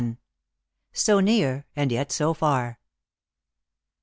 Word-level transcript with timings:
SO 0.93 1.19
NEAR, 1.19 1.67
AND 1.75 1.91
YET 1.91 2.11
SO 2.11 2.33
FAR. 2.33 2.79